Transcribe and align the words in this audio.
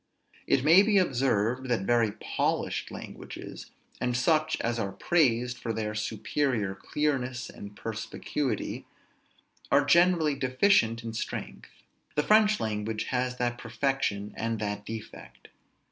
It 0.47 0.63
may 0.63 0.81
be 0.81 0.97
observed, 0.97 1.67
that 1.69 1.81
very 1.81 2.13
polished 2.13 2.89
languages, 2.89 3.69
and 3.99 4.17
such 4.17 4.59
as 4.59 4.79
are 4.79 4.91
praised 4.93 5.59
for 5.59 5.73
their 5.73 5.93
superior 5.93 6.73
clearness 6.73 7.51
and 7.51 7.75
perspicuity, 7.75 8.87
are 9.71 9.85
generally 9.85 10.33
deficient 10.33 11.03
in 11.03 11.13
strength. 11.13 11.69
The 12.15 12.23
French 12.23 12.59
language 12.59 13.03
has 13.13 13.37
that 13.37 13.59
perfection 13.59 14.33
and 14.35 14.57
that 14.57 14.87
defect. 14.87 15.49